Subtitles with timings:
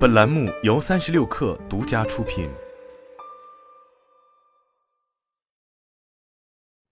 [0.00, 2.48] 本栏目由三十六氪独家出品。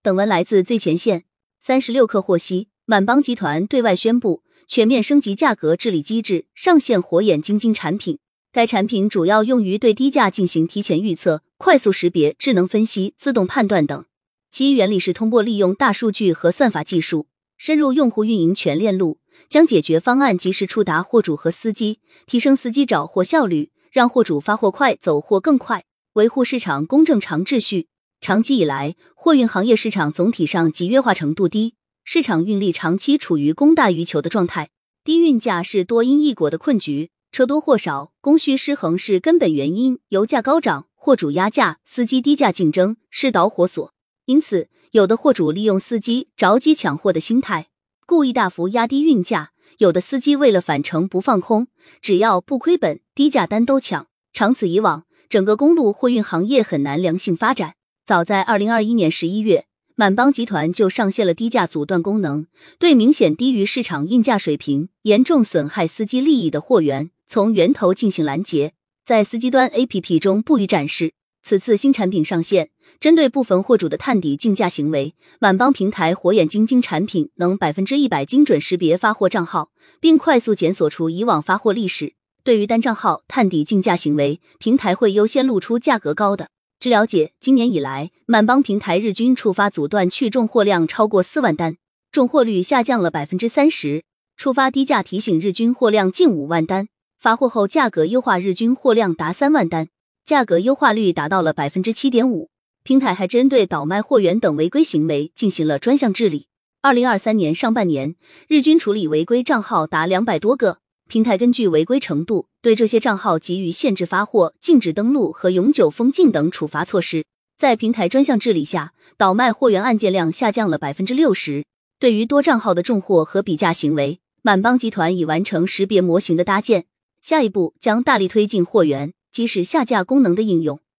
[0.02, 1.24] 本文来自最前线。
[1.58, 8.18] 三十六氪获悉，满帮集团对外宣布全面升级价格治理机制，上线火眼金睛产品。
[8.52, 14.04] 该产品主要用于对低价进行提前预测、快速识别、智能分析、自动判断等。
[14.50, 17.26] 其原理是通过利用大数据和算法技术，
[17.58, 19.18] 深入用户运营全链路，
[19.48, 27.88] 将解决方案及时触达货主和司机，提升司机找货效率，让货主发货快、走货更快，维护市场公正长秩序。
[28.20, 31.74] 长期以来，货运行业市场总体上集约化程度低，
[32.04, 34.70] 市场运力长期处于供大于求的状态，
[35.04, 37.10] 低运价是多因一果的困局。
[37.30, 39.98] 车多货少，供需失衡是根本原因。
[40.08, 43.92] 油价高涨，货主压价，司机低价竞争是导火索。
[44.28, 47.68] 因此，有的货主利用司机着急抢货的心态，
[48.06, 51.68] 故意大幅压低运价；有的司机为了返程不放空，
[52.02, 54.08] 只要不亏本，低价单都抢。
[54.34, 57.76] 长此以往，整个公路货运行业很难良性发展。
[58.04, 67.10] 早在二零二一年十一月，满帮集团就上线了低价阻断功能，对明显低于市场运价水平、严重损害司机利益的货源。
[67.26, 68.74] 从源头进行拦截，
[69.06, 71.14] 在司机端 APP 中不予展示。
[71.40, 72.68] 此次新产品上线，
[73.00, 82.14] 针对部分货主的探底竞价行为，满帮平台火眼金睛产品能百分之一百精准识别发货账号，并快速检索出以往发货历史。
[82.44, 86.48] 对于单账号探底竞价行为，平台会优先露出价格高的。
[86.80, 91.76] 据了解，今年以来，满帮平台日均触发阻断去重货量超过四万单，
[92.10, 94.04] 重货率下降了百分之三十，
[94.36, 96.88] 触发低价提醒日均货量近五万单。
[97.18, 99.88] 发货后价格优化，日均货量达三万单，
[100.24, 102.48] 价格优化率达到了百分之七点五。
[102.88, 106.46] 平台还针对倒卖货源等违规行为进行了专项治理。
[106.80, 110.78] 二零二三年上半年，日均处理违规账号达两百多个。
[111.06, 117.26] 平台根据违规程度，对这些账号给予限制发货、禁止登录和永久封禁等处罚措施。
[117.58, 121.66] 在平台专项治理下，倒卖货源案件量下降了百分之六十。
[122.00, 126.86] 对于多账号的重货和比价行为，满帮集团已完成识别模型的搭建。
[127.20, 130.80] 下一步将大力推进货源及时下架功能的应用。